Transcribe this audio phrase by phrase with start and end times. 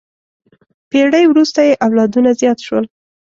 [0.89, 2.85] پېړۍ وروسته یې اولادونه زیات شول.